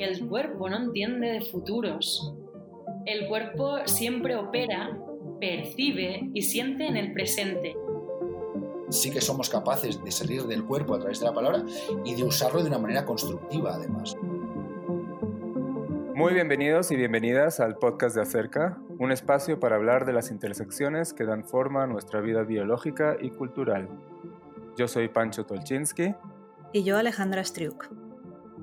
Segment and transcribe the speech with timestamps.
[0.00, 2.34] El cuerpo no entiende de futuros.
[3.04, 4.98] El cuerpo siempre opera,
[5.38, 7.76] percibe y siente en el presente.
[8.88, 11.64] Sí que somos capaces de salir del cuerpo a través de la palabra
[12.02, 14.16] y de usarlo de una manera constructiva, además.
[16.14, 21.12] Muy bienvenidos y bienvenidas al podcast de Acerca, un espacio para hablar de las intersecciones
[21.12, 23.86] que dan forma a nuestra vida biológica y cultural.
[24.78, 26.14] Yo soy Pancho Tolchinsky.
[26.72, 28.09] Y yo Alejandra Striuk.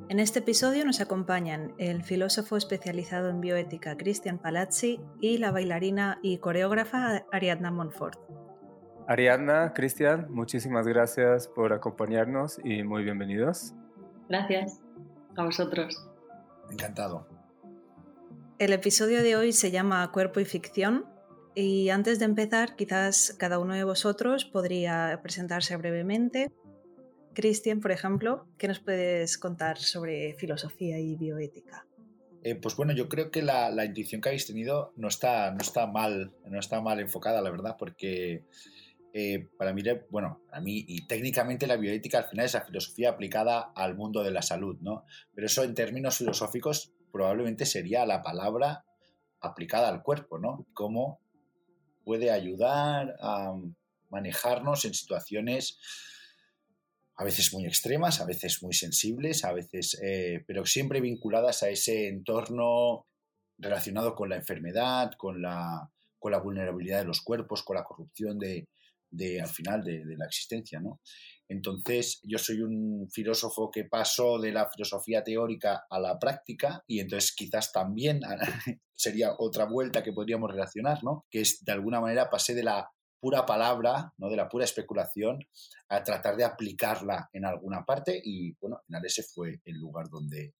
[0.09, 6.19] En este episodio nos acompañan el filósofo especializado en bioética Cristian Palazzi y la bailarina
[6.21, 8.17] y coreógrafa Ariadna Monfort.
[9.05, 13.73] Ariadna, Cristian, muchísimas gracias por acompañarnos y muy bienvenidos.
[14.29, 14.79] Gracias
[15.35, 16.09] a vosotros.
[16.71, 17.27] Encantado.
[18.59, 21.05] El episodio de hoy se llama Cuerpo y Ficción
[21.53, 26.49] y antes de empezar quizás cada uno de vosotros podría presentarse brevemente
[27.37, 31.85] Cristian, por ejemplo, ¿qué nos puedes contar sobre filosofía y bioética?
[32.41, 35.85] Eh, pues bueno, yo creo que la, intuición que habéis tenido no está, no está
[35.85, 38.43] mal, no está mal enfocada, la verdad, porque
[39.13, 43.11] eh, para mí, bueno, a mí y técnicamente la bioética al final es la filosofía
[43.11, 45.05] aplicada al mundo de la salud, ¿no?
[45.35, 48.83] Pero eso en términos filosóficos probablemente sería la palabra
[49.41, 50.65] aplicada al cuerpo, ¿no?
[50.73, 51.21] Cómo
[52.03, 53.53] puede ayudar a
[54.09, 55.77] manejarnos en situaciones
[57.17, 61.69] a veces muy extremas, a veces muy sensibles, a veces, eh, pero siempre vinculadas a
[61.69, 63.07] ese entorno
[63.57, 68.37] relacionado con la enfermedad, con la, con la vulnerabilidad de los cuerpos, con la corrupción
[68.37, 68.67] de,
[69.41, 71.01] al final de, la existencia, ¿no?
[71.49, 76.99] Entonces, yo soy un filósofo que pasó de la filosofía teórica a la práctica y
[76.99, 78.19] entonces quizás también
[78.95, 81.25] sería otra vuelta que podríamos relacionar, ¿no?
[81.31, 84.29] Que es, de alguna manera, pasé de la pura palabra, ¿no?
[84.29, 85.39] de la pura especulación,
[85.89, 90.09] a tratar de aplicarla en alguna parte y bueno, al final ese fue el lugar
[90.09, 90.53] donde,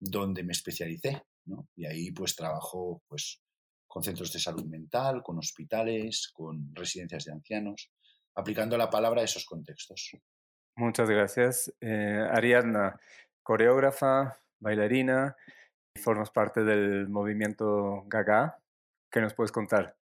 [0.00, 1.22] donde me especialicé.
[1.46, 1.68] ¿no?
[1.76, 3.42] Y ahí pues trabajo pues,
[3.86, 7.90] con centros de salud mental, con hospitales, con residencias de ancianos,
[8.34, 10.16] aplicando la palabra a esos contextos.
[10.76, 11.72] Muchas gracias.
[11.80, 12.98] Eh, Ariadna,
[13.42, 15.36] coreógrafa, bailarina,
[16.02, 18.58] formas parte del movimiento Gaga.
[19.10, 19.96] ¿Qué nos puedes contar?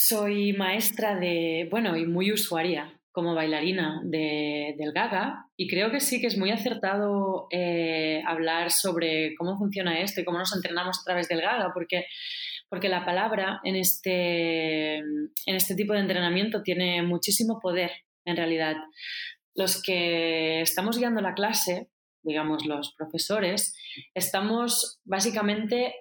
[0.00, 5.98] Soy maestra de, bueno, y muy usuaria como bailarina de, del Gaga y creo que
[5.98, 11.00] sí que es muy acertado eh, hablar sobre cómo funciona esto y cómo nos entrenamos
[11.00, 12.06] a través del Gaga, porque,
[12.68, 17.90] porque la palabra en este, en este tipo de entrenamiento tiene muchísimo poder
[18.24, 18.76] en realidad.
[19.56, 21.90] Los que estamos guiando la clase,
[22.22, 23.76] digamos los profesores,
[24.14, 25.92] estamos básicamente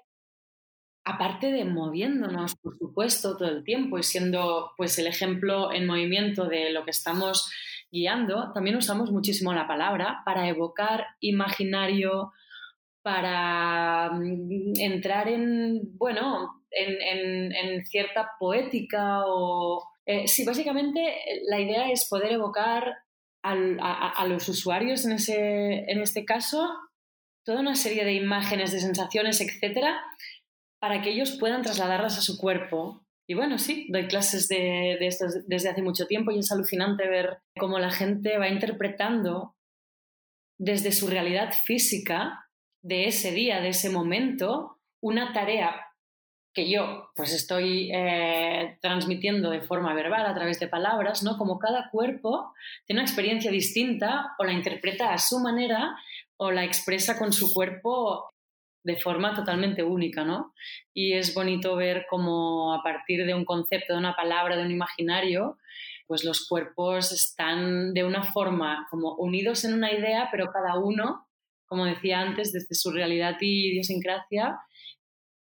[1.08, 6.48] aparte de moviéndonos, por supuesto, todo el tiempo y siendo pues el ejemplo en movimiento
[6.48, 7.50] de lo que estamos
[7.90, 12.34] guiando, también usamos muchísimo la palabra para evocar imaginario,
[13.02, 19.88] para mm, entrar en, bueno, en, cierta poética o...
[20.06, 21.16] Eh, sí, básicamente
[21.48, 22.98] la idea es poder evocar
[23.44, 26.68] a, los usuarios en, ese, en este caso
[27.46, 30.02] toda una serie de imágenes, de sensaciones, etcétera,
[30.80, 33.04] para que ellos puedan trasladarlas a su cuerpo.
[33.28, 37.40] Y bueno, sí, doy clases de, esto desde hace mucho tiempo y es alucinante ver
[37.60, 39.56] cómo la gente va interpretando
[40.58, 42.48] desde su realidad física
[42.82, 45.88] de ese día, de ese momento, una tarea
[46.54, 51.38] que yo pues estoy eh, transmitiendo de forma verbal a través de palabras, ¿no?
[51.38, 52.54] Como cada cuerpo
[52.88, 55.96] tiene una experiencia distinta o la interpreta a su manera
[56.38, 58.32] o la expresa con su cuerpo
[58.88, 60.54] de forma totalmente única, ¿no?
[60.94, 64.72] Y es bonito ver cómo a partir de un concepto, de una palabra, de un
[64.72, 65.58] imaginario,
[66.08, 71.28] pues los cuerpos están de una forma como unidos en una idea, pero cada uno,
[71.66, 74.58] como decía antes, desde su realidad y idiosincrasia,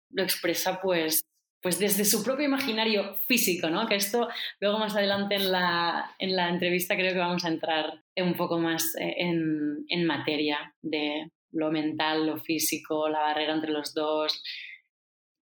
[0.09, 1.21] lo expresa pues,
[1.61, 3.87] pues desde su propio imaginario físico, ¿no?
[3.87, 4.27] Que esto
[4.59, 8.59] luego más adelante en la, en la entrevista creo que vamos a entrar un poco
[8.59, 14.43] más eh, en, en materia de, lo mental, lo físico, la barrera entre los dos,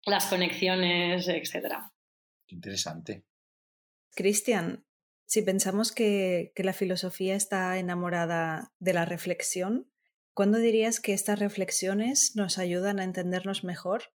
[0.05, 1.75] las conexiones, etc.
[2.47, 3.25] Interesante.
[4.15, 4.85] Cristian,
[5.25, 9.91] si pensamos que, que, la filosofía está enamorada de la reflexión,
[10.35, 14.13] ¿cuándo dirías que estas reflexiones nos ayudan a entendernos mejor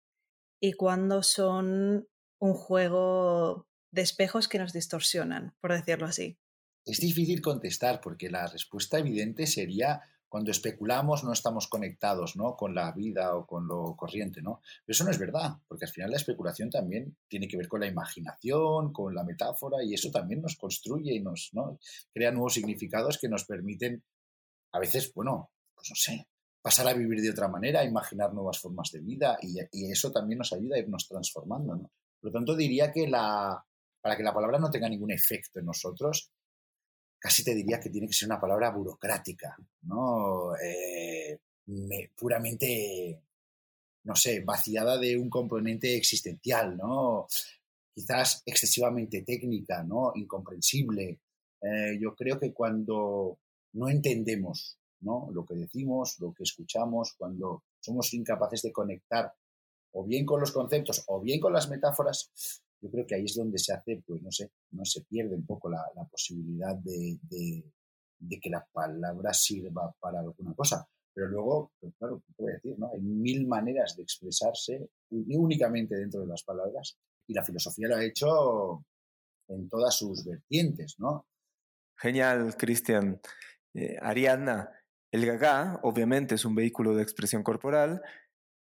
[0.60, 2.08] y cuándo son
[2.38, 6.38] un juego de espejos que nos distorsionan, por decirlo así?
[6.84, 12.56] Es difícil contestar porque la respuesta evidente sería cuando especulamos no estamos conectados ¿no?
[12.56, 14.60] con la vida o con lo corriente, ¿no?
[14.84, 17.80] Pero eso no es verdad, porque al final la especulación también tiene que ver con
[17.80, 21.52] la imaginación, con la metáfora, y eso también nos construye y nos
[22.12, 24.02] crea nuevos significados que nos permiten,
[24.72, 26.28] a veces, bueno, pues no sé,
[26.66, 30.52] pasar a vivir de otra manera, imaginar nuevas formas de vida y, eso también nos
[30.52, 31.76] ayuda a irnos transformando.
[31.76, 31.92] ¿no?
[32.20, 33.64] Por lo tanto, diría que la,
[34.00, 36.32] para que la palabra no tenga ningún efecto en nosotros,
[37.26, 40.54] casi te diría que tiene que ser una palabra burocrática, ¿no?
[40.62, 41.40] Eh,
[42.14, 43.20] puramente,
[44.04, 47.26] no sé, vaciada de un componente existencial, ¿no?
[47.92, 50.12] Quizás excesivamente técnica, ¿no?
[50.14, 51.18] Incomprensible.
[51.60, 53.40] Eh, yo creo que cuando
[53.72, 55.28] no entendemos ¿no?
[55.32, 59.34] lo que decimos, lo que escuchamos, cuando somos incapaces de conectar
[59.94, 62.30] o bien con los conceptos o bien con las metáforas,
[62.86, 65.44] yo creo que ahí es donde se hace, pues no sé, no se pierde un
[65.44, 67.18] poco la, posibilidad de,
[68.40, 70.86] que la palabra sirva para alguna cosa.
[71.12, 72.78] Pero luego, pues claro, ¿qué decir?
[72.78, 72.90] No?
[72.92, 78.04] Hay mil maneras de expresarse, únicamente dentro de las palabras, y la filosofía lo ha
[78.04, 78.84] hecho
[79.48, 81.26] en todas sus vertientes, ¿no?
[81.98, 83.20] Genial, Cristian.
[83.74, 84.70] Eh, Ariadna,
[85.10, 88.02] el gagá obviamente es un vehículo de expresión corporal,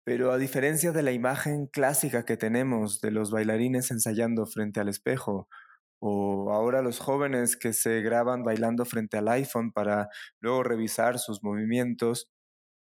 [0.07, 4.87] pero a diferencia de la imagen clásica que tenemos de los bailarines ensayando frente al
[4.87, 5.49] espejo,
[5.99, 10.07] o ahora los jóvenes que se graban bailando frente al iPhone para
[10.39, 12.29] luego revisar sus movimientos,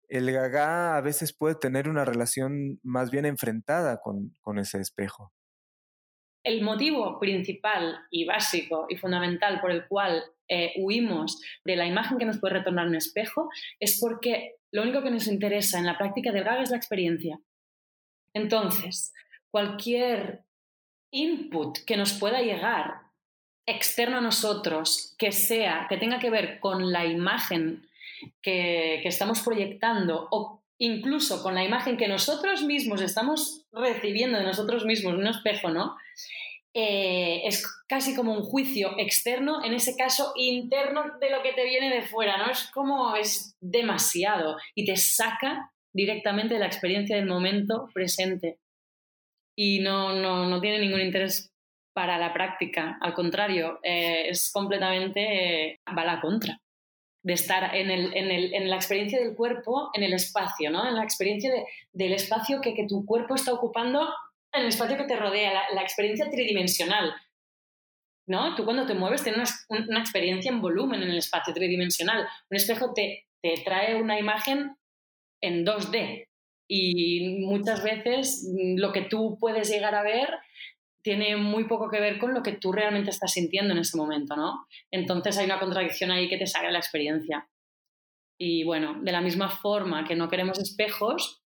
[0.07, 5.33] el gaga a veces puede tener una relación más bien enfrentada con, ese espejo.
[6.43, 12.19] El motivo principal y básico y fundamental por el cual eh, huimos de la imagen
[12.19, 13.49] que nos puede retornar un espejo
[13.79, 17.39] es porque lo único que nos interesa en la práctica del gag es la experiencia.
[18.33, 19.13] Entonces,
[19.49, 20.43] cualquier
[21.11, 23.03] input que nos pueda llegar
[23.65, 27.87] externo a nosotros, que sea, que tenga que ver con la imagen
[28.41, 34.43] que, que estamos proyectando o incluso con la imagen que nosotros mismos estamos recibiendo de
[34.43, 35.95] nosotros mismos, un espejo, ¿no?
[36.77, 41.63] Eh, es casi como un juicio externo, en ese caso interno de lo que te
[41.63, 42.51] viene de fuera, ¿no?
[42.51, 48.59] Es como es demasiado y te saca directamente de la experiencia del momento presente
[49.57, 51.49] y no, no, no tiene ningún interés
[51.93, 56.59] para la práctica, al contrario, eh, es completamente, eh, va a la contra
[57.23, 60.85] de estar en, el, en, el, en, la experiencia del cuerpo, en el espacio, ¿no?
[60.85, 61.49] En la experiencia
[61.93, 64.09] del espacio que, que, tu cuerpo está ocupando
[64.55, 67.13] en el espacio que te rodea, la, experiencia tridimensional.
[68.27, 68.55] ¿no?
[68.55, 72.27] Tú cuando te mueves tienes una, experiencia en volumen en el espacio tridimensional.
[72.49, 74.75] Un espejo te, te trae una imagen
[75.41, 76.27] en 2D
[76.67, 78.47] y muchas veces
[78.77, 80.29] lo que tú puedes llegar a ver
[81.03, 84.35] tiene muy poco que ver con lo que tú realmente estás sintiendo en ese momento,
[84.35, 84.65] ¿no?
[84.89, 87.47] Entonces hay una contradicción ahí que te saca la experiencia.
[88.39, 91.44] Y bueno, de la misma forma que no queremos espejos,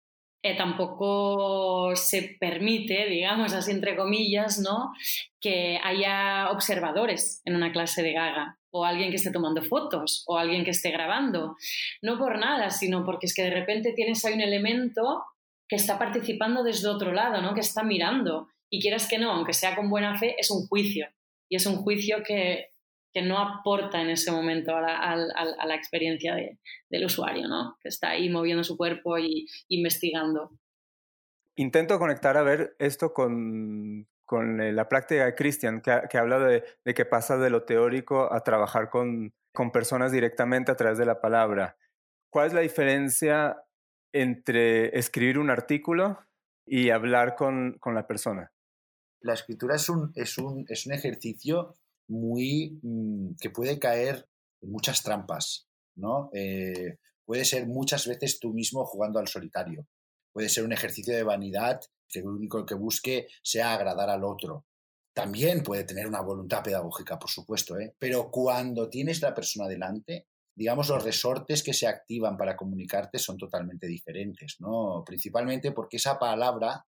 [0.42, 4.92] eh, tampoco se permite, digamos así entre comillas, ¿no?
[5.40, 10.38] que haya observadores en una clase de gaga o alguien que esté tomando fotos o
[10.38, 11.56] alguien que esté grabando.
[12.00, 15.24] No por nada, sino porque es que de repente tienes ahí un elemento
[15.68, 17.54] que está participando desde otro lado, ¿no?
[17.54, 18.48] que está mirando.
[18.70, 21.08] Y quieras que no, aunque sea con buena fe, es un juicio.
[21.48, 22.71] Y es un juicio que,
[23.12, 26.34] que no aporta en ese momento a la, experiencia
[26.88, 27.76] del usuario, ¿no?
[27.80, 30.50] que está ahí moviendo su cuerpo y investigando.
[31.56, 36.38] Intento conectar a ver esto con, con eh, la práctica de Christian, que, que habla
[36.38, 40.96] de, de, que pasa de lo teórico a trabajar con, con personas directamente a través
[40.96, 41.76] de la palabra.
[42.30, 43.62] ¿Cuál es la diferencia
[44.14, 46.18] entre escribir un artículo
[46.64, 48.52] y hablar con, con la persona?
[49.20, 51.76] La escritura es un, es un, es un ejercicio
[52.12, 54.28] muy mm, que puede caer
[54.60, 56.30] en muchas trampas, ¿no?
[56.32, 59.86] Eh, puede ser muchas veces tú mismo jugando al solitario.
[60.32, 64.66] Puede ser un ejercicio de vanidad que lo único que busque sea agradar al otro.
[65.14, 67.94] También puede tener una voluntad pedagógica, por supuesto, ¿eh?
[67.98, 73.36] pero cuando tienes la persona delante, digamos, los resortes que se activan para comunicarte son
[73.36, 75.02] totalmente diferentes, ¿no?
[75.04, 76.86] Principalmente porque esa palabra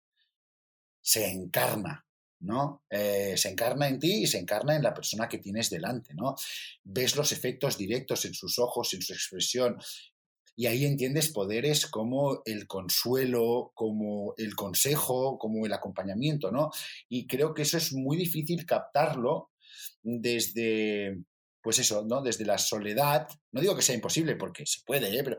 [1.01, 2.05] se encarna
[2.43, 2.85] ¿no?
[2.91, 6.35] Eh, se encarna en ti y se encarna en la persona que tienes delante, ¿no?
[6.85, 9.79] Ves los efectos directos en sus ojos, en su expresión,
[10.55, 16.71] y ahí entiendes poderes como el consuelo, como el consejo, como el acompañamiento, ¿no?
[17.09, 19.51] Y creo que eso es muy difícil captarlo
[20.03, 21.23] desde,
[21.63, 22.21] pues eso, ¿no?
[22.21, 23.29] Desde la soledad.
[23.53, 25.25] No digo que sea imposible, porque se puede, ¿eh?
[25.25, 25.39] pero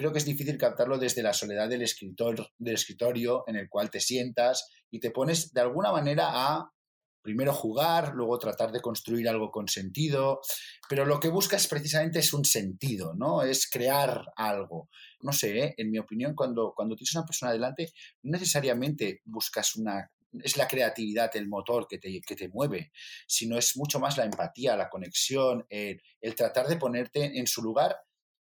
[0.00, 3.90] creo que es difícil captarlo desde la soledad del, escritor, del escritorio en el cual
[3.90, 6.72] te sientas y te pones de alguna manera a
[7.20, 10.40] primero jugar, luego tratar de construir algo con sentido,
[10.88, 13.42] pero lo que buscas precisamente es un sentido, ¿no?
[13.42, 14.88] Es crear algo.
[15.20, 15.74] No sé, ¿eh?
[15.76, 17.92] en mi opinión, cuando, cuando tienes una persona delante,
[18.22, 20.10] no necesariamente buscas una...
[20.42, 22.90] Es la creatividad el motor que te, que te mueve,
[23.26, 27.98] sino es mucho más la empatía, la conexión, el tratar de ponerte en su lugar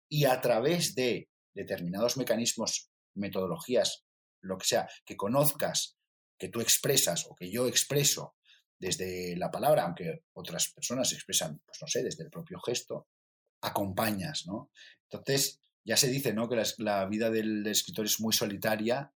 [0.06, 4.04] y a través de determinados mecanismos, metodologías,
[4.42, 5.96] lo que sea, que conozcas,
[6.38, 8.36] que tú expresas o que yo expreso
[8.78, 13.08] desde la palabra, aunque otras personas expresan, pues no sé, desde el propio gesto,
[13.62, 14.70] acompañas, ¿no?
[15.10, 16.48] Entonces, ya se dice, ¿no?
[16.48, 19.12] Que la, vida del escritor es muy solitaria,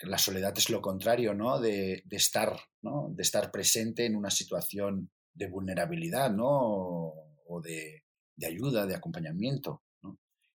[0.00, 1.60] la soledad es lo contrario, ¿no?
[1.60, 3.08] De, estar, ¿no?
[3.10, 6.48] De estar presente en una situación de vulnerabilidad, ¿no?
[6.48, 8.04] O de,
[8.44, 9.82] ayuda, de acompañamiento.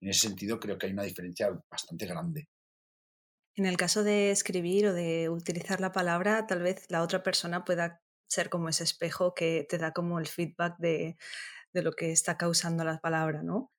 [0.00, 2.49] En ese sentido creo que hay una diferencia bastante grande.
[3.57, 7.64] En el caso de escribir o de utilizar la palabra, tal vez la otra persona
[7.64, 11.16] pueda ser como ese espejo que te da como el feedback de,
[11.73, 13.71] lo que está causando la palabra, ¿no?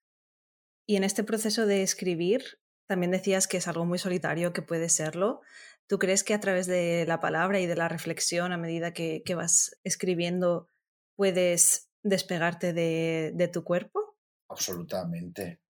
[0.86, 4.90] Y en este proceso de escribir, también decías que es algo muy solitario, que puede
[4.90, 5.42] serlo.
[5.88, 9.24] ¿Tú crees que a través de la palabra y de la reflexión, a medida que,
[9.36, 10.68] vas escribiendo,
[11.16, 14.18] puedes despegarte de, de tu cuerpo?
[14.50, 15.62] Absolutamente.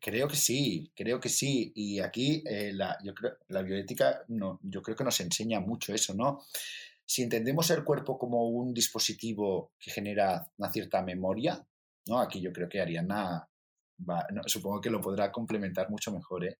[0.00, 1.72] Creo que sí, creo que sí.
[1.74, 5.94] Y aquí eh, la, yo creo, la bioética no, yo creo que nos enseña mucho
[5.94, 6.42] eso, ¿no?
[7.04, 11.62] Si entendemos el cuerpo como un dispositivo que genera una cierta memoria,
[12.06, 12.18] ¿no?
[12.18, 13.46] Aquí yo creo que Ariana
[14.08, 16.58] va, supongo que lo podrá complementar mucho mejor, ¿eh?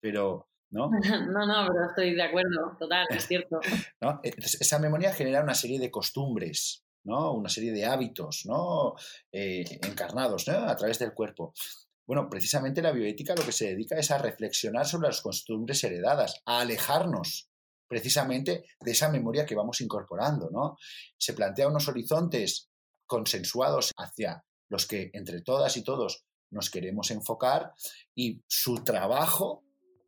[0.00, 0.90] Pero, ¿no?
[1.32, 3.60] No, no, pero estoy de acuerdo, total, es cierto.
[4.00, 4.20] ¿No?
[4.22, 7.34] esa memoria genera una serie de costumbres, ¿no?
[7.34, 8.94] Una serie de hábitos, ¿no?
[9.30, 10.58] Eh, encarnados, ¿no?
[10.68, 11.52] A través del cuerpo.
[12.10, 16.42] Bueno, precisamente la bioética lo que se dedica es a reflexionar sobre las costumbres heredadas,
[16.44, 17.48] a alejarnos
[17.86, 20.76] precisamente de esa memoria que vamos incorporando, ¿no?
[21.16, 22.68] Se plantea unos horizontes
[23.06, 27.74] consensuados hacia los que entre todas y todos nos queremos enfocar
[28.16, 29.62] y su trabajo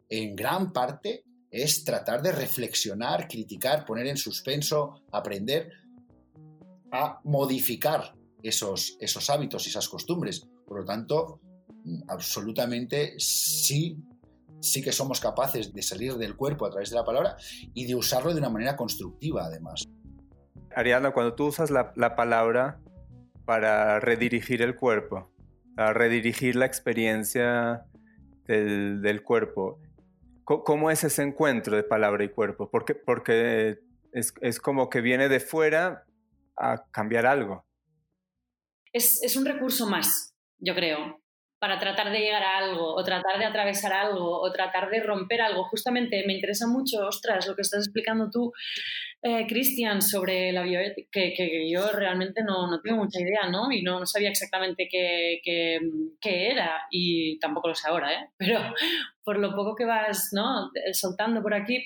[0.09, 5.71] en gran parte es tratar de reflexionar, criticar, poner en suspenso, aprender
[6.91, 10.49] a modificar esos, esos hábitos y esas costumbres.
[10.67, 11.41] Por lo tanto,
[12.09, 13.99] absolutamente sí,
[14.61, 17.37] sí que somos capaces de salir del cuerpo a través de la palabra
[17.75, 19.85] y de usarlo de una manera constructiva, además.
[20.75, 22.81] Ariana, cuando tú usas la, palabra
[23.45, 25.31] para redirigir el cuerpo,
[25.77, 27.85] para redirigir la experiencia
[28.47, 29.81] del, cuerpo,
[30.45, 32.71] ¿cómo es ese encuentro de palabra y cuerpo?
[32.71, 33.81] Porque, porque
[34.13, 36.05] es, es como que viene de fuera
[36.57, 37.67] a cambiar algo.
[38.93, 41.22] Es, es, un recurso más, yo creo
[41.63, 45.41] para tratar de llegar a algo o tratar de atravesar algo o tratar de romper
[45.41, 45.63] algo.
[45.63, 48.53] Justamente me interesa mucho, ostras, lo que estás explicando tú,
[49.23, 53.71] eh, Cristian, sobre la bioética, que, yo realmente no, no, tengo mucha idea, ¿no?
[53.71, 58.29] Y no, sabía exactamente qué, qué, era y tampoco lo sé ahora, ¿eh?
[58.37, 58.59] Pero
[59.23, 60.69] por lo poco que vas, ¿no?
[60.93, 61.79] Soltando por aquí,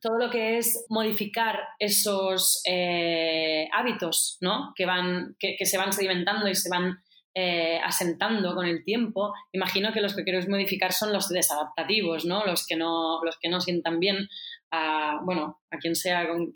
[0.00, 4.72] todo lo que es modificar esos eh, hábitos, ¿no?
[4.76, 7.02] Que, van, que, que se van sedimentando y se van
[7.32, 12.44] eh, asentando con el tiempo, imagino que los que queréis modificar son los desadaptativos, ¿no?
[12.44, 14.28] Los que no, los que no sientan bien
[14.72, 16.52] a, bueno, a quien sea con,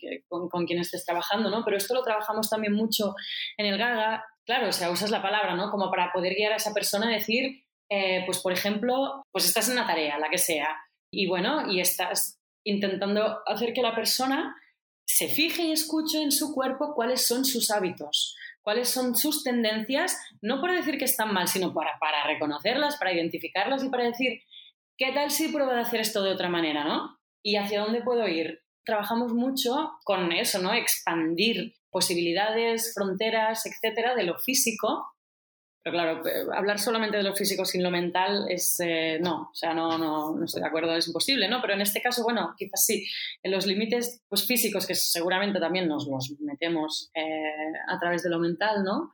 [0.48, 1.64] con, quien estés trabajando, ¿no?
[1.64, 3.14] Pero esto lo trabajamos también mucho
[3.56, 5.70] en el Gaga, claro, o sea, usas la palabra, ¿no?
[5.70, 9.68] Como para poder guiar a esa persona a decir, eh, pues por ejemplo, pues estás
[9.68, 10.76] en una tarea, la que sea,
[11.08, 14.56] y bueno, y estás intentando hacer que la persona
[15.06, 20.18] se fije y escuche en su cuerpo cuáles son sus hábitos cuáles son sus tendencias,
[20.40, 24.40] no por decir que están mal, sino para, para reconocerlas, para identificarlas y para decir,
[24.96, 27.18] ¿qué tal si pruebo de hacer esto de otra manera, no?
[27.42, 28.62] ¿Y hacia dónde puedo ir?
[28.84, 30.72] Trabajamos mucho con eso, ¿no?
[30.72, 35.06] Expandir posibilidades, fronteras, etcétera, de lo físico
[35.84, 39.54] pero claro, eh, hablar solamente de lo físico sin lo mental es, eh, no, o
[39.54, 41.60] sea, no, no, no, estoy de acuerdo, es imposible, ¿no?
[41.60, 43.06] Pero en este caso, bueno, quizás sí,
[43.42, 47.52] en los límites pues, físicos, que seguramente también nos los metemos eh,
[47.86, 49.12] a través de lo mental, ¿no?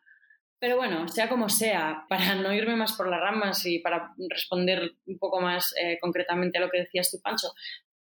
[0.60, 4.92] Pero bueno, sea como sea, para no irme más por las ramas y para responder
[5.06, 7.48] un poco más concretamente a lo que decías tú, Pancho,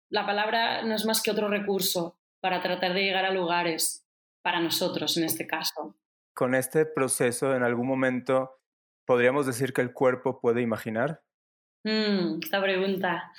[0.10, 4.06] la palabra no es más que otro recurso para tratar de llegar a lugares,
[4.44, 5.96] para nosotros en este caso
[6.34, 8.60] con este proceso, en algún momento,
[9.06, 11.22] ¿podríamos decir que el cuerpo puede imaginar?
[11.84, 13.32] Mm, esta pregunta.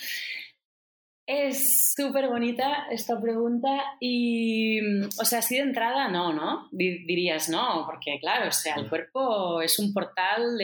[1.27, 6.69] Es súper bonita esta pregunta y, mm, o sea, así de entrada no, ¿no?
[6.71, 10.59] Dirías no, porque claro, o sea, el cuerpo es un portal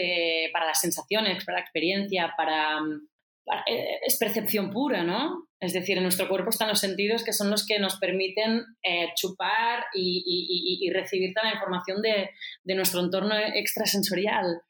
[0.53, 3.09] para las sensaciones, para la experiencia, para, mm,
[3.67, 5.49] es percepción pura, ¿no?
[5.61, 9.09] Es decir, en nuestro cuerpo están los sentidos que son los que nos permiten eh,
[9.15, 12.31] chupar y, recibir toda la información de,
[12.75, 14.63] nuestro entorno extrasensorial.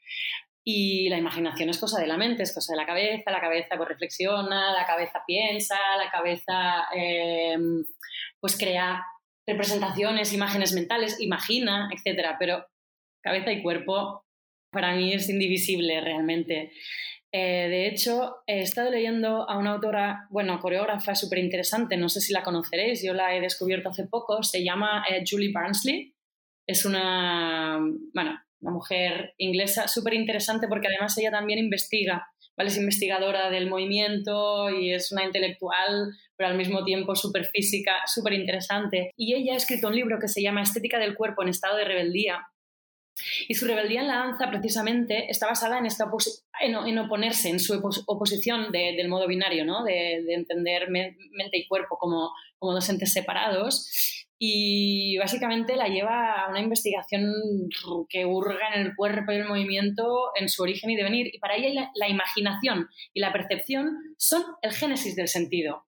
[0.65, 3.77] Y la imaginación es cosa de la mente, es cosa de la cabeza, la cabeza
[3.77, 7.85] pues reflexiona, la cabeza piensa, la cabeza em,
[8.41, 9.03] pues crea
[9.47, 12.37] representaciones, imágenes mentales, imagina, etc.
[12.39, 12.67] Pero
[13.23, 14.25] cabeza y cuerpo
[14.71, 16.73] para mí es indivisible realmente.
[17.33, 22.21] Eh, de hecho, he estado leyendo a una autora, bueno, coreógrafa súper interesante, no sé
[22.21, 26.15] si la conoceréis, yo la he descubierto hace poco, se llama eh, Julie Barnsley.
[26.67, 27.79] Es una,
[28.15, 32.71] bueno, una mujer inglesa súper interesante porque además ella también investiga, ¿vale?
[32.71, 38.35] Es investigadora del movimiento y es una intelectual, pero al mismo tiempo súper física, súper
[38.35, 39.11] interesante.
[39.17, 41.85] Y ella ha escrito un libro que se llama Estética del cuerpo en estado de
[41.85, 42.47] rebeldía,
[43.49, 46.11] y su rebeldía en la danza precisamente está basada en, esta
[46.61, 47.75] en, oponerse, en su
[48.07, 49.85] oposición del modo binario, ¿no?
[49.85, 54.27] de, entender mente y cuerpo como, como dos entes separados.
[54.43, 57.31] Y básicamente la lleva a una investigación
[58.09, 61.27] que hurga en el cuerpo y el movimiento, en su origen y devenir.
[61.35, 65.85] Y para ella la, la imaginación y la percepción son el génesis del sentido.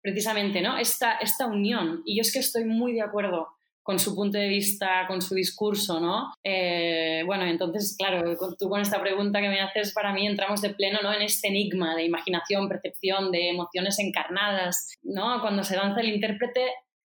[0.00, 0.78] Precisamente, ¿no?
[0.78, 2.02] Esta, esta unión.
[2.06, 3.48] Y yo es que estoy muy de acuerdo
[3.90, 6.32] con su punto de vista, con su discurso, ¿no?
[6.44, 10.70] Eh, bueno, entonces, claro, tú con esta pregunta que me haces, para mí entramos de
[10.70, 11.12] pleno ¿no?
[11.12, 15.40] en este enigma de imaginación, percepción, de emociones encarnadas, ¿no?
[15.40, 16.66] Cuando se danza el intérprete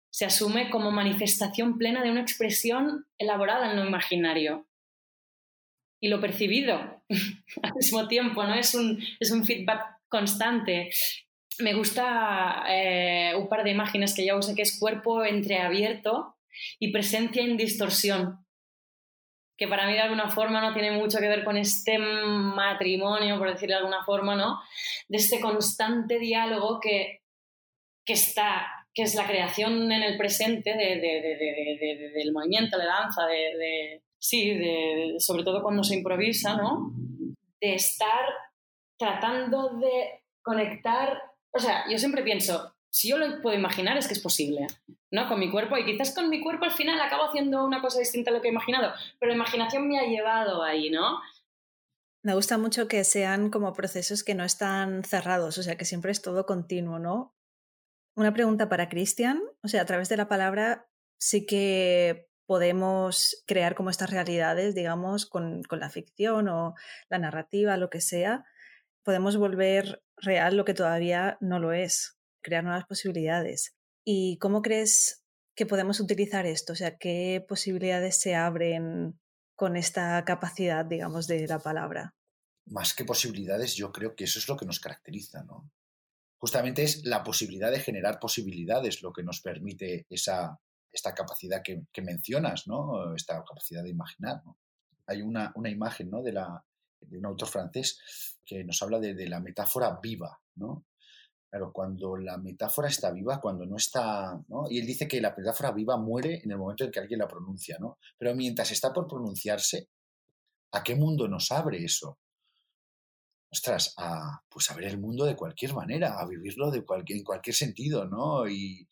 [0.09, 4.65] se asume como manifestación plena de una expresión elaborada en lo imaginario.
[5.99, 7.03] Y lo percibido
[7.61, 8.53] al mismo tiempo, ¿no?
[8.53, 10.91] Es un, es un feedback constante.
[11.59, 16.37] Me gusta eh, un par de imágenes que ya usé, que es cuerpo entreabierto,
[16.79, 18.45] y presencia en distorsión,
[19.59, 23.51] que para mí de alguna forma no tiene mucho que ver con este matrimonio, por
[23.51, 24.59] decirlo de alguna forma, ¿no?
[25.09, 27.23] De este constante diálogo que,
[28.05, 34.01] que está, que es la creación en el presente de, del movimiento, de danza, de,
[34.17, 34.59] sí,
[35.19, 36.93] sobre todo cuando se improvisa, ¿no?
[37.59, 38.25] De estar
[38.97, 44.13] tratando de conectar, o sea, yo siempre pienso, si yo lo puedo imaginar es que
[44.13, 44.67] es posible,
[45.11, 45.27] ¿no?
[45.27, 48.31] Con mi cuerpo y quizás con mi cuerpo al final acabo haciendo una cosa distinta
[48.31, 51.19] a lo que he imaginado, pero la imaginación me ha llevado ahí, ¿no?
[52.23, 56.11] Me gusta mucho que sean como procesos que no están cerrados, o sea, que siempre
[56.11, 57.35] es todo continuo, ¿no?
[58.15, 63.75] Una pregunta para Cristian, o sea, a través de la palabra sí que podemos crear
[63.75, 66.73] como estas realidades, digamos, con, con la ficción o
[67.07, 68.45] la narrativa, lo que sea,
[69.03, 73.75] podemos volver real lo que todavía no lo es crear nuevas posibilidades.
[74.03, 75.23] ¿Y cómo crees
[75.55, 76.73] que podemos utilizar esto?
[76.73, 79.19] O sea, ¿qué posibilidades se abren
[79.55, 82.15] con esta capacidad, digamos, de la palabra?
[82.65, 85.69] Más que posibilidades, yo creo que eso es lo que nos caracteriza, ¿no?
[86.37, 90.57] Justamente es la posibilidad de generar posibilidades lo que nos permite esa,
[90.91, 93.13] esta capacidad que, mencionas, ¿no?
[93.13, 94.41] Esta capacidad de imaginar,
[95.07, 96.21] Hay una, una imagen, ¿no?
[96.21, 96.63] De, la,
[97.01, 100.85] de un autor francés que nos habla de, de la metáfora viva, ¿no?
[101.49, 104.65] Claro, cuando la metáfora está viva, cuando no está, ¿no?
[104.69, 107.27] Y él dice que la metáfora viva muere en el momento en que alguien la
[107.27, 107.97] pronuncia, ¿no?
[108.19, 109.89] Pero mientras está por pronunciarse,
[110.73, 112.19] ¿a qué mundo nos abre eso?
[113.51, 117.25] Ostras, a, pues a ver el mundo de cualquier manera, a vivirlo de cualquier, en
[117.25, 118.47] cualquier sentido, ¿no?
[118.47, 118.87] Y,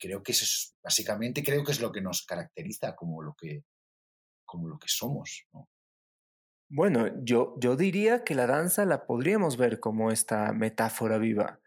[0.00, 3.64] creo que eso es, básicamente creo que es lo que nos caracteriza como lo que,
[4.46, 5.68] como lo que somos, ¿no?
[6.70, 11.60] Bueno, yo, yo diría que la danza la podríamos ver como esta metáfora viva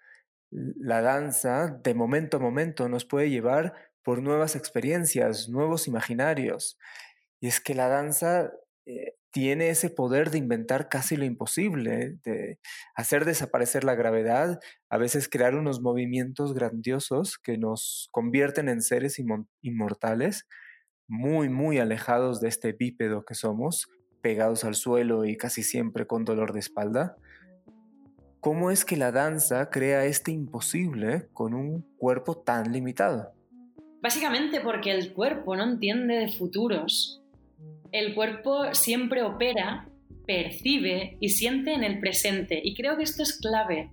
[0.51, 6.77] la danza de momento a momento nos puede llevar por nuevas experiencias, nuevos imaginarios.
[7.39, 8.51] Y es que la danza
[8.85, 12.59] eh, tiene ese poder de inventar casi lo imposible, de
[12.95, 14.59] hacer desaparecer la gravedad,
[14.89, 19.21] a veces crear unos movimientos grandiosos que nos convierten en seres
[19.61, 20.47] inmortales,
[21.07, 23.87] muy, muy alejados de este bípedo que somos,
[24.21, 27.17] pegados al suelo y casi siempre con dolor de espalda.
[28.41, 33.31] ¿Cómo es que la danza crea este imposible con un cuerpo tan limitado?
[34.01, 37.21] Básicamente porque el cuerpo no entiende de futuros.
[37.91, 39.87] El cuerpo siempre opera,
[40.25, 42.59] percibe y siente en el presente.
[42.63, 43.91] Y creo que esto es clave.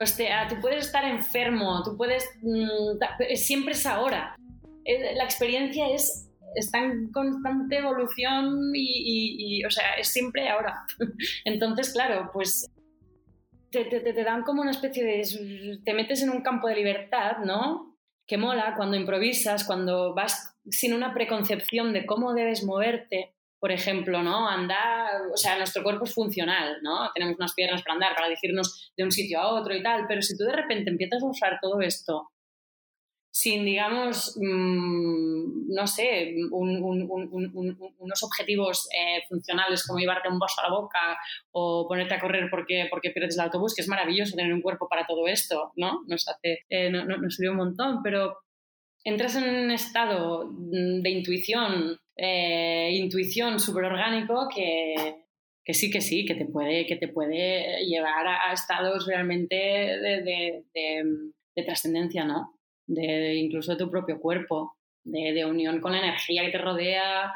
[0.00, 2.24] O sea, tú puedes estar enfermo, tú puedes...
[2.40, 2.98] Mm,
[3.34, 4.36] siempre es ahora.
[4.84, 10.84] Eh, la experiencia es está en constante evolución y, y, o sea, es siempre ahora.
[11.44, 12.70] Entonces, claro, pues
[13.72, 15.80] te, dan como una especie de...
[15.84, 17.96] te metes en un campo de libertad, ¿no?
[18.26, 24.22] Que mola cuando improvisas, cuando vas sin una preconcepción de cómo debes moverte, por ejemplo,
[24.22, 24.48] ¿no?
[24.48, 27.10] Andar, o sea, nuestro cuerpo es funcional, ¿no?
[27.14, 30.22] Tenemos unas piernas para andar, para dirigirnos de un sitio a otro y tal, pero
[30.22, 32.31] si tú de repente empiezas a usar todo esto
[33.34, 40.74] sin, digamos, mm, no sé, unos objetivos eh, funcionales como llevarte un vaso a la
[40.74, 41.18] boca
[41.50, 44.86] o ponerte a correr porque, porque pierdes el autobús, que es maravilloso tener un cuerpo
[44.86, 46.02] para todo esto, ¿no?
[46.06, 48.36] Nos, hace, eh, nos sirve un montón, pero
[49.02, 55.24] entras en un estado de intuición, eh, intuición súper orgánico que,
[55.64, 60.64] que sí, que sí, que te puede, que te puede llevar a, estados realmente de,
[60.74, 62.61] de, trascendencia, ¿no?
[62.86, 67.32] De, incluso de tu propio cuerpo, de, unión con la energía que te rodea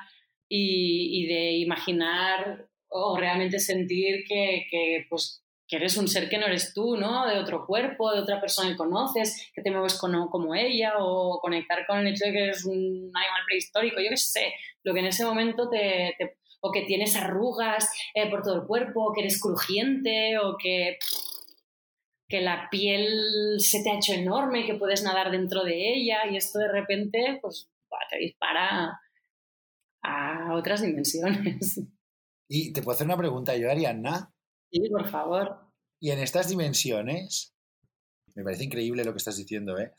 [0.48, 6.38] y, y de imaginar o realmente sentir que, que, pues, que eres un ser que
[6.38, 7.26] no eres tú, ¿no?
[7.26, 11.40] De otro cuerpo, de otra persona que conoces, que te mueves como, como ella, o
[11.40, 14.52] conectar con el hecho de que eres un animal prehistórico, yo qué sé,
[14.84, 16.16] lo que en ese momento te,
[16.60, 20.98] o que tienes arrugas eh, por todo el cuerpo, o que eres crujiente, o que,
[22.28, 26.36] que la piel se te ha hecho enorme, que puedes nadar dentro de ella, y
[26.36, 27.70] esto de repente, pues,
[28.10, 29.00] te dispara
[30.02, 31.80] a otras dimensiones.
[32.48, 34.32] Y te puedo hacer una pregunta yo, Arianna.
[34.70, 35.66] Sí, por favor.
[35.98, 37.56] Y en estas dimensiones,
[38.36, 39.92] me parece increíble lo que estás diciendo, ¿eh?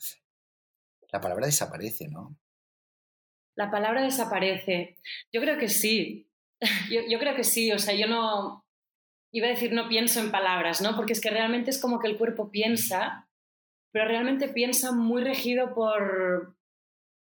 [1.12, 2.38] La palabra desaparece, ¿no?
[3.54, 4.96] La palabra desaparece.
[5.30, 6.30] Yo creo que sí.
[6.90, 7.70] Yo, yo, creo que sí.
[7.70, 8.64] O sea, yo no.
[9.32, 10.96] Iba a decir no pienso en palabras, ¿no?
[10.96, 13.28] Porque es que realmente es como que el cuerpo piensa,
[13.92, 16.56] pero realmente piensa muy regido por.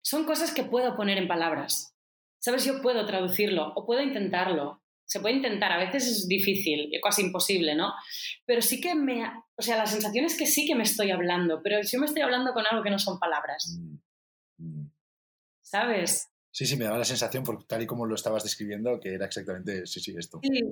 [0.03, 1.97] Son cosas que puedo poner en palabras.
[2.39, 2.65] ¿Sabes?
[2.65, 7.75] Yo puedo traducirlo o puedo intentarlo se puede intentar, a veces es difícil, casi imposible,
[7.75, 7.93] ¿no?
[8.47, 9.25] Pero sí que me,
[9.57, 12.23] o sea, la sensación es que sí que me estoy hablando, pero yo me estoy
[12.23, 13.77] hablando con algo que no son palabras.
[13.77, 13.97] Mm,
[14.59, 14.93] mm.
[15.63, 16.29] ¿Sabes?
[16.53, 19.27] Sí, sí, me daba la sensación, por, tal y como lo estabas describiendo, que era
[19.27, 20.39] exactamente, sí, sí, esto.
[20.45, 20.63] Sí.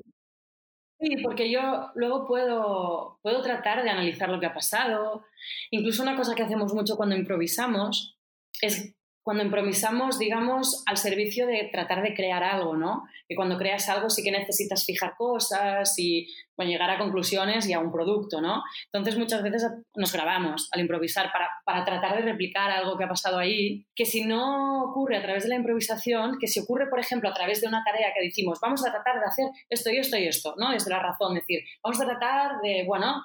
[1.00, 5.24] Sí, porque yo luego puedo, puedo tratar de analizar lo que ha pasado.
[5.70, 8.18] Incluso una cosa que hacemos mucho cuando improvisamos
[8.60, 13.04] es cuando improvisamos, digamos, al servicio de tratar de crear algo, ¿no?
[13.28, 16.28] Que cuando creas algo sí que necesitas fijar cosas y
[16.58, 18.64] bueno, llegar a conclusiones y a un producto, ¿no?
[18.92, 23.08] Entonces muchas veces nos grabamos al improvisar para, para, tratar de replicar algo que ha
[23.08, 26.98] pasado ahí, que si no ocurre a través de la improvisación, que si ocurre, por
[26.98, 29.98] ejemplo, a través de una tarea que decimos, vamos a tratar de hacer esto y
[29.98, 30.72] esto y esto, ¿no?
[30.72, 33.24] Desde la razón, decir, vamos a tratar de, bueno,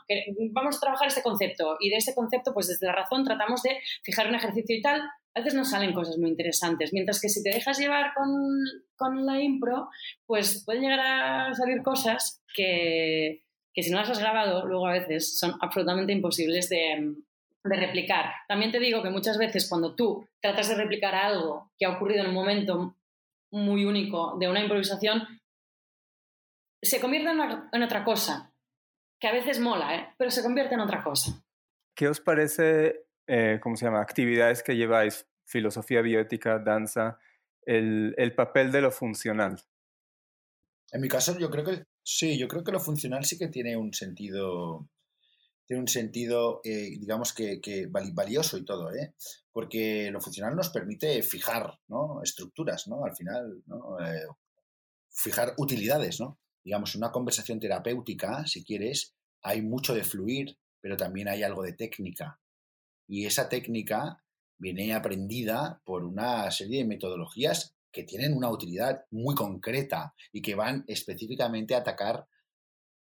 [0.52, 3.80] vamos a trabajar este concepto y de este concepto, pues desde la razón tratamos de
[4.04, 5.02] fijar un ejercicio y tal,
[5.36, 9.42] a veces no salen cosas muy interesantes, mientras que si te dejas llevar con, la
[9.42, 9.90] impro,
[10.26, 13.44] pues pueden llegar a salir cosas que,
[13.76, 17.16] si no las has grabado, luego a veces son absolutamente imposibles de,
[17.66, 18.26] replicar.
[18.46, 22.22] También te digo que muchas veces cuando tú tratas de replicar algo que ha ocurrido
[22.22, 22.98] en un momento
[23.52, 25.26] muy único de una improvisación,
[26.82, 28.54] se convierte en, otra cosa,
[29.18, 30.10] que a veces mola, ¿eh?
[30.18, 31.42] pero se convierte en otra cosa.
[31.96, 34.02] ¿Qué os parece eh, ¿cómo se llama?
[34.02, 37.20] Actividades que lleváis, filosofía bioética, danza,
[37.66, 39.62] el, el, papel de lo funcional.
[40.94, 43.76] En mi caso, yo creo que sí, yo creo que lo funcional sí que tiene
[43.76, 44.88] un sentido,
[45.66, 49.16] tiene un sentido, eh, digamos que, valioso y todo, ¿eh?
[49.52, 52.22] Porque lo funcional nos permite fijar, ¿no?
[52.22, 53.04] Estructuras, ¿no?
[53.06, 53.64] Al final.
[54.06, 54.28] Eh,
[55.10, 56.40] fijar utilidades, ¿no?
[56.64, 61.74] Digamos, una conversación terapéutica, si quieres, hay mucho de fluir, pero también hay algo de
[61.74, 62.40] técnica,
[63.08, 64.24] y esa técnica
[64.58, 70.56] viene aprendida por una serie de metodologías que tienen una utilidad muy concreta y que
[70.56, 72.26] van específicamente a atacar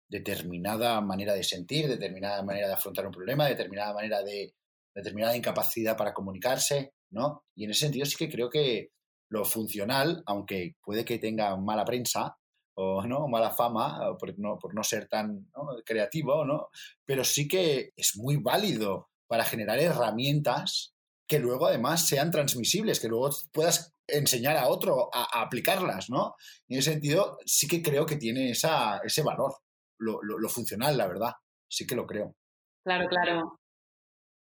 [0.10, 4.56] determinada manera de sentir, determinada manera de afrontar un problema, determinada manera de
[4.94, 7.46] determinada incapacidad para comunicarse, ¿no?
[7.56, 8.90] Y en ese sentido sí que creo que
[9.30, 12.38] lo funcional, aunque puede que tenga mala prensa
[12.76, 15.48] o no mala fama por no, por no ser tan
[15.86, 16.70] creativo, ¿no?
[17.06, 20.93] Pero sí que es muy válido para generar herramientas
[21.28, 26.36] que luego además sean transmisibles, que luego puedas enseñar a otro a, aplicarlas, ¿no?
[26.68, 29.54] en ese sentido, sí que creo que tiene esa, ese valor,
[30.00, 31.32] lo, lo, funcional, la verdad,
[31.70, 32.36] sí que lo creo.
[32.84, 33.60] Claro, claro.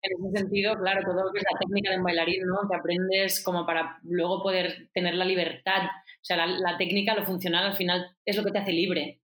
[0.01, 2.67] En ese sentido, claro, todo lo que es la técnica de un bailarín, ¿no?
[2.69, 5.83] Que aprendes como para luego poder tener la libertad.
[5.85, 9.21] O sea, la, la técnica, lo funcional, al final es lo que te hace libre.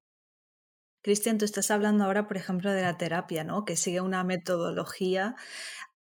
[1.02, 3.65] Cristian, tú estás hablando ahora, por ejemplo, de la terapia, ¿no?
[3.65, 5.36] Que sigue una metodología.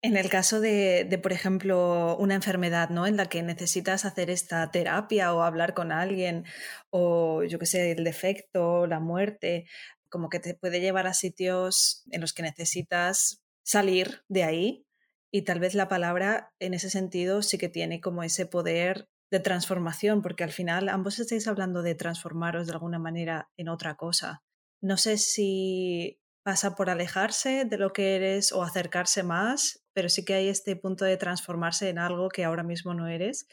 [0.01, 3.07] En el caso de, por ejemplo, una enfermedad, ¿no?
[3.07, 6.45] En la que necesitas hacer esta terapia o hablar con alguien,
[6.91, 9.65] o yo qué sé, el defecto, la muerte,
[10.09, 14.85] como que te puede llevar a sitios en los que necesitas salir de ahí.
[15.31, 19.39] Y tal vez la palabra en ese sentido sí que tiene como ese poder de
[19.39, 24.43] transformación, porque al final ambos estáis hablando de transformaros de alguna manera en otra cosa.
[24.81, 30.25] No sé si pasa por alejarse de lo que eres o acercarse más, pero sí
[30.25, 33.47] que hay este punto de transformarse en algo que ahora mismo no eres.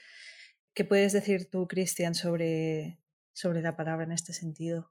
[0.75, 2.99] ¿Qué puedes decir tú, Cristian, sobre,
[3.33, 4.91] sobre la palabra en este sentido?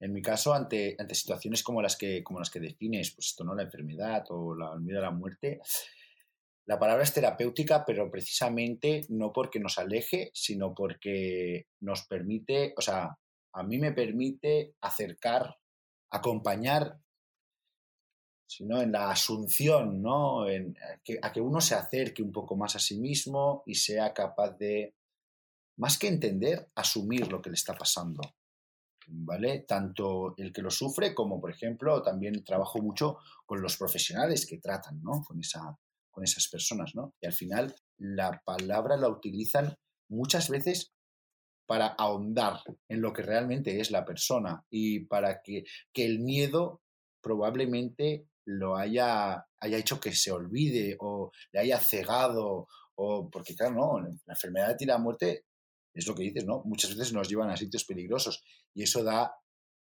[0.00, 3.44] En mi caso, ante, ante situaciones como las, que, como las que defines, pues esto
[3.44, 5.60] no, la enfermedad o la, miedo a la muerte,
[6.64, 12.80] la palabra es terapéutica, pero precisamente no porque nos aleje, sino porque nos permite, o
[12.80, 13.18] sea,
[13.52, 15.58] a mí me permite acercar,
[16.10, 16.96] acompañar,
[18.50, 20.48] sino en la asunción, ¿no?
[20.48, 20.76] En,
[21.22, 24.96] a que uno se acerque un poco más a sí mismo y sea capaz de,
[25.76, 28.20] más que entender, asumir lo que le está pasando.
[29.06, 29.60] ¿Vale?
[29.60, 34.58] Tanto el que lo sufre como, por ejemplo, también trabajo mucho con los profesionales que
[34.58, 35.22] tratan, ¿no?
[35.26, 35.76] Con, esa,
[36.10, 37.14] con esas personas, ¿no?
[37.20, 39.76] Y al final la palabra la utilizan
[40.08, 40.92] muchas veces
[41.66, 46.82] para ahondar en lo que realmente es la persona y para que, el miedo
[47.22, 53.74] probablemente lo haya, haya hecho que se olvide o le haya cegado o porque claro,
[53.74, 55.44] no, la enfermedad y la muerte
[55.94, 56.62] es lo que dices, ¿no?
[56.64, 58.42] Muchas veces nos llevan a sitios peligrosos
[58.74, 59.34] y eso da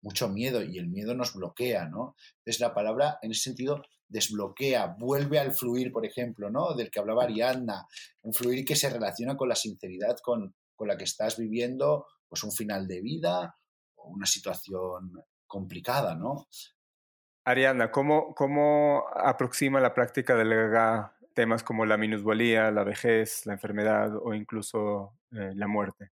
[0.02, 2.16] mucho miedo y el miedo nos bloquea, ¿no?
[2.40, 6.74] Entonces la palabra en ese sentido desbloquea, vuelve al fluir, por ejemplo, ¿no?
[6.74, 7.86] Del que hablaba Ariadna,
[8.24, 12.44] un fluir que se relaciona con la sinceridad con, con la que estás viviendo pues
[12.44, 13.56] un final de vida
[13.96, 15.14] o una situación
[15.46, 16.48] complicada, ¿no?
[17.48, 23.54] Ariana, ¿cómo, cómo aproxima la práctica del gaga temas como la minusvalía, la vejez, la
[23.54, 26.12] enfermedad o incluso eh, la muerte?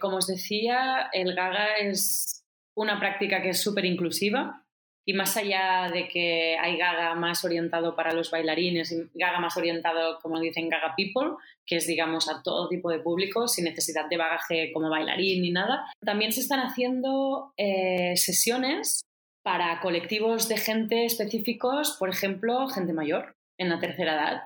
[0.00, 4.64] Como os decía, el gaga es una práctica que es súper inclusiva
[5.06, 9.56] y más allá de que hay gaga más orientado para los bailarines y gaga más
[9.56, 14.08] orientado, como dicen, gaga people, que es, digamos, a todo tipo de público, sin necesidad
[14.08, 19.04] de bagaje como bailarín ni nada, también se están haciendo eh, sesiones
[19.42, 24.42] para colectivos de gente específicos, por ejemplo, gente mayor, en la tercera edad.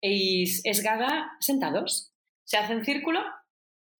[0.00, 2.12] Es gaga sentados.
[2.44, 3.20] Se hace en círculo,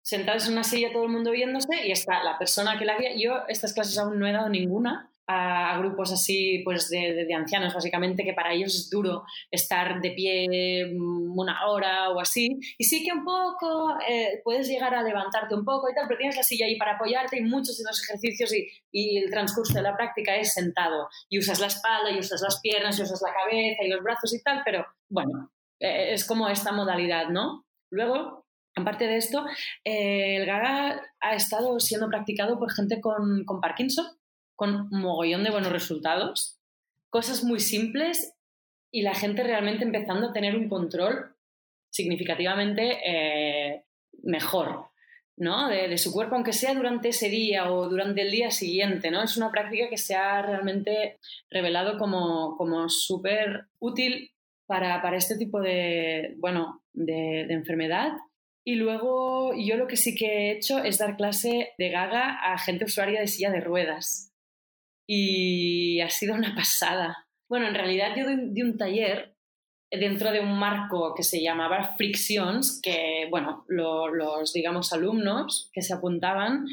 [0.02, 3.16] sentados en una silla, todo el mundo viéndose, y está la persona que la guía.
[3.16, 7.74] Yo estas clases aún no he dado ninguna, a, grupos así pues de, de, ancianos
[7.74, 12.58] básicamente que para ellos es duro estar de pie mm, una hora o así.
[12.78, 16.18] Y sí que un poco eh, puedes llegar a levantarte un poco y tal pero
[16.18, 19.74] tienes la silla ahí para apoyarte y muchos de los ejercicios y, y el transcurso
[19.74, 21.08] de la práctica es sentado.
[21.28, 24.34] Y usas la espalda y usas las piernas y usas la cabeza y los brazos
[24.34, 27.66] y tal pero bueno eh, es como esta modalidad ¿no?
[27.90, 28.44] luego
[28.76, 29.46] Aparte de esto,
[29.84, 34.04] eh, el Gaga ha estado siendo practicado por gente con, con Parkinson
[34.54, 36.58] con mogollón de buenos resultados,
[37.10, 38.34] cosas muy simples
[38.90, 41.34] y la gente realmente empezando a tener un control
[41.90, 43.84] significativamente eh,
[44.22, 44.88] mejor.
[45.36, 45.68] ¿no?
[45.68, 49.10] De, su cuerpo, aunque sea durante ese día o durante el día siguiente.
[49.10, 49.22] ¿no?
[49.22, 51.18] Es una práctica que se ha realmente
[51.50, 54.32] revelado como, como súper útil
[54.66, 58.12] para, para, este tipo de, bueno, de, de, enfermedad.
[58.64, 62.58] Y luego yo lo que sí que he hecho es dar clase de gaga a
[62.58, 64.33] gente usuaria de silla de ruedas
[65.06, 67.26] y ha sido una pasada.
[67.48, 69.34] Bueno, en realidad yo di un taller
[69.90, 75.94] dentro de un marco que se llamaba Frictions, que, bueno, los, digamos, alumnos que se
[75.94, 76.66] apuntaban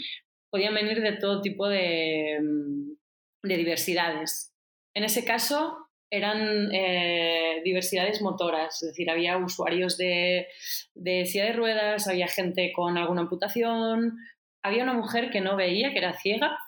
[0.49, 4.53] podían venir de todo tipo de, mm, de diversidades.
[4.93, 10.47] En ese caso eran eh, diversidades motoras, es decir, había usuarios de,
[10.93, 14.17] de silla de ruedas, había gente con alguna amputación,
[14.61, 16.59] había una mujer que no veía, que era ciega,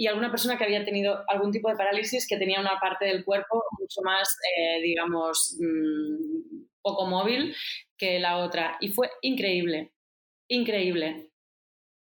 [0.00, 3.22] y alguna persona que había tenido algún tipo de parálisis que tenía una parte del
[3.22, 7.54] cuerpo mucho más, eh, digamos, mm, poco móvil
[7.98, 8.78] que la otra.
[8.80, 9.92] Y fue increíble,
[10.48, 11.32] increíble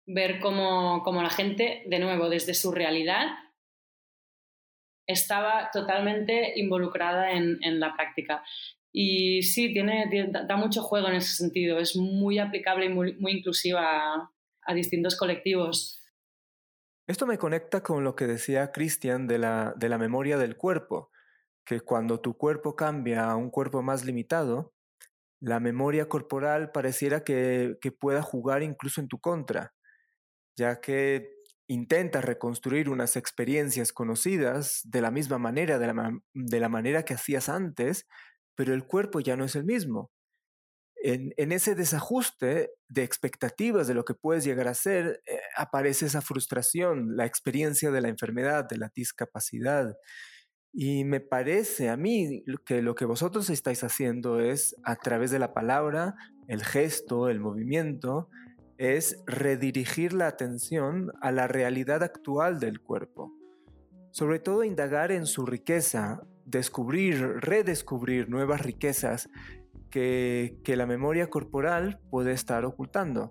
[0.07, 3.31] ver cómo, la gente, de nuevo, desde su realidad,
[5.09, 8.45] estaba totalmente involucrada en, la práctica.
[8.93, 13.33] Y sí, tiene, da mucho juego en ese sentido, es muy aplicable y muy, muy
[13.33, 14.31] inclusiva
[14.63, 15.98] a distintos colectivos.
[17.09, 21.11] Esto me conecta con lo que decía Cristian de la, de la memoria del cuerpo,
[21.65, 24.75] que cuando tu cuerpo cambia a un cuerpo más limitado,
[25.41, 29.73] la memoria corporal pareciera que, que pueda jugar incluso en tu contra,
[30.55, 31.31] ya que
[31.67, 37.15] intentas reconstruir unas experiencias conocidas de la misma manera, de la, de la manera que
[37.15, 38.07] hacías antes,
[38.55, 40.11] pero el cuerpo ya no es el mismo
[41.03, 46.21] en, ese desajuste de expectativas de lo que puedes llegar a ser, eh, aparece esa
[46.21, 49.97] frustración, la experiencia de la enfermedad, de la discapacidad.
[50.73, 55.39] Y me parece a mí que lo que vosotros estáis haciendo es, a través de
[55.39, 58.29] la palabra, el gesto, el movimiento,
[58.77, 63.33] es redirigir la atención a la realidad actual del cuerpo.
[64.11, 69.29] Sobre todo indagar en su riqueza, descubrir, redescubrir nuevas riquezas
[69.91, 73.31] que, la memoria corporal puede estar ocultando,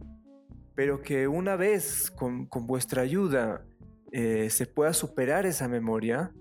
[0.75, 3.65] pero que una vez con, vuestra ayuda
[4.11, 6.31] eh, se pueda superar esa memoria,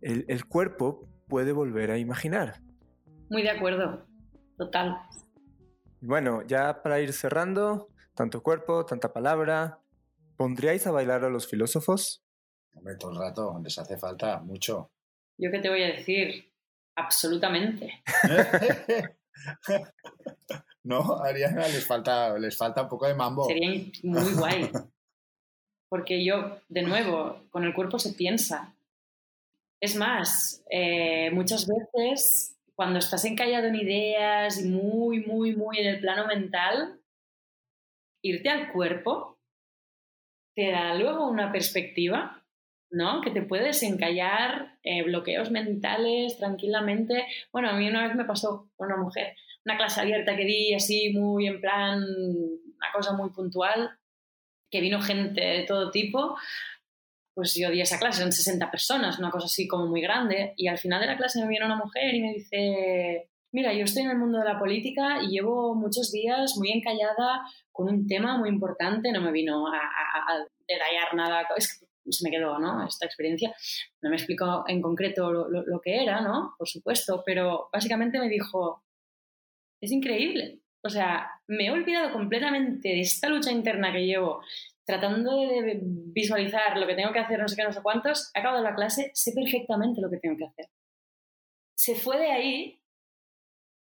[0.00, 2.60] el, el cuerpo puede volver a imaginar.
[3.30, 4.06] Muy de acuerdo,
[4.58, 4.98] total.
[6.00, 9.82] Bueno, ya para ir cerrando, tanto cuerpo, tanta palabra,
[10.42, 12.24] ¿Pondríais a bailar a los filósofos?
[12.74, 14.90] Hombre, todo el rato, les hace falta mucho.
[15.38, 16.52] ¿Yo qué te voy a decir?
[16.96, 18.02] Absolutamente.
[20.84, 23.44] no, Ariana, les falta, les falta un poco de mambo.
[23.46, 24.70] Sería muy guay.
[25.88, 28.74] Porque yo, de nuevo, con el cuerpo se piensa.
[29.80, 35.86] Es más, eh, muchas veces cuando estás encallado en ideas y muy, muy, muy en
[35.86, 37.00] el plano mental,
[38.22, 39.38] irte al cuerpo
[40.54, 42.41] te da luego una perspectiva,
[42.92, 43.20] ¿no?
[43.22, 47.26] Que te puedes encallar eh, bloqueos mentales tranquilamente.
[47.50, 50.74] Bueno, a mí una vez me pasó con una mujer, una clase abierta que di
[50.74, 53.90] así muy en plan, una cosa muy puntual,
[54.70, 56.36] que vino gente de todo tipo.
[57.34, 60.68] Pues yo di esa clase, eran 60 personas, una cosa así como muy grande, y
[60.68, 64.02] al final de la clase me viene una mujer y me dice, mira, yo estoy
[64.02, 68.36] en el mundo de la política y llevo muchos días muy encallada con un tema
[68.36, 72.86] muy importante, no me vino a, a, detallar nada, es que se me quedó, ¿no?
[72.86, 73.54] Esta experiencia.
[74.00, 76.54] No me explicó en concreto lo, lo, que era, ¿no?
[76.58, 78.84] Por supuesto, pero básicamente me dijo,
[79.80, 80.60] es increíble.
[80.84, 84.42] O sea, me he olvidado completamente de esta lucha interna que llevo
[84.84, 88.40] tratando de visualizar lo que tengo que hacer, no sé qué, no sé cuántos, he
[88.40, 90.66] acabado la clase, sé perfectamente lo que tengo que hacer.
[91.74, 92.82] Se fue de ahí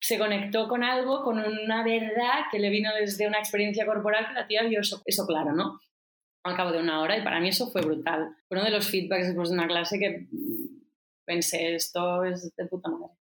[0.03, 4.35] se conectó con algo, con una verdad que le vino desde una experiencia corporal que
[4.35, 5.79] la tía vio eso, claro, ¿no?
[6.45, 8.37] Al cabo de una hora y para mí eso fue brutal.
[8.49, 10.29] Fue uno de los feedbacks después de una clase que
[11.25, 13.15] pensé, esto es de puta madre.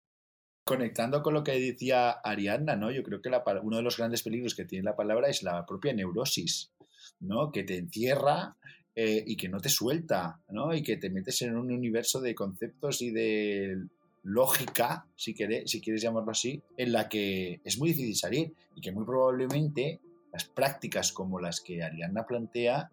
[0.63, 2.91] Conectando con lo que decía Ariadna, ¿no?
[2.91, 3.29] Yo creo que
[3.63, 6.71] uno de los grandes peligros que tiene la palabra es la propia neurosis,
[7.19, 7.51] ¿no?
[7.51, 8.55] Que te encierra
[8.95, 10.73] eh, y que no te suelta, ¿no?
[10.73, 13.77] Y que te metes en un universo de conceptos y de
[14.23, 18.91] lógica, si, si quieres llamarlo así, en la que es muy difícil salir y que
[18.91, 19.99] muy probablemente
[20.31, 22.91] las prácticas como las que Arianna plantea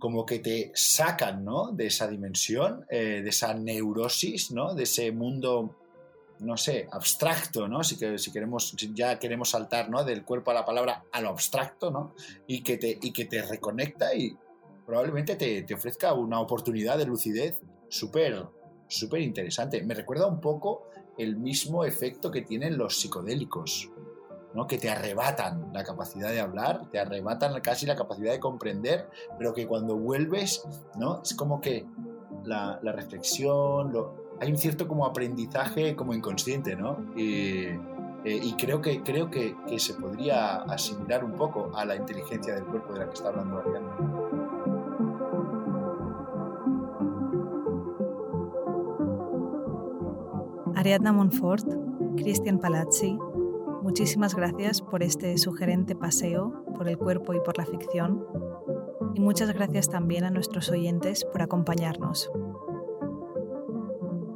[0.00, 1.70] como que te sacan ¿no?
[1.70, 4.74] de esa dimensión, eh, de esa neurosis, ¿no?
[4.74, 5.76] de ese mundo,
[6.40, 7.84] no sé, abstracto, ¿no?
[7.84, 10.02] si, que, si queremos, ya queremos saltar ¿no?
[10.02, 12.14] del cuerpo a la palabra a lo abstracto, ¿no?
[12.48, 14.36] y, que te, y que te reconecta y
[14.84, 18.46] probablemente te, te ofrezca una oportunidad de lucidez súper
[18.90, 19.82] súper interesante.
[19.82, 23.90] Me recuerda un poco el mismo efecto que tienen los psicodélicos,
[24.54, 24.66] ¿no?
[24.66, 29.08] que te arrebatan la capacidad de hablar, te arrebatan casi la capacidad de comprender,
[29.38, 30.64] pero que cuando vuelves,
[30.96, 31.20] ¿no?
[31.22, 31.86] es como que
[32.44, 33.92] la, reflexión,
[34.40, 36.98] hay un cierto como aprendizaje como inconsciente, ¿no?
[37.16, 37.78] Eh,
[38.24, 42.64] y creo, que, creo que, que, se podría asimilar un poco a la inteligencia del
[42.66, 43.96] cuerpo de la que está hablando Ariana.
[50.76, 51.66] Ariadna Monfort,
[52.16, 53.18] Cristian Palazzi,
[53.90, 58.24] muchísimas gracias por este sugerente paseo por el cuerpo y por la ficción.
[59.16, 62.30] Y muchas gracias también a nuestros oyentes por acompañarnos.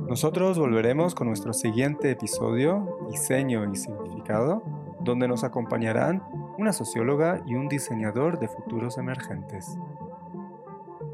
[0.08, 4.64] Nosotros volveremos con nuestro siguiente episodio, Diseño y Significado,
[4.98, 6.20] donde nos acompañarán
[6.58, 9.78] una socióloga y un diseñador de futuros emergentes.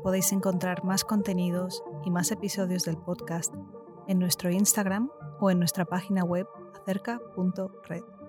[0.02, 3.54] Podéis encontrar más contenidos y más episodios del podcast
[4.08, 6.46] en nuestro Instagram o en nuestra página web
[6.80, 8.19] acerca.red.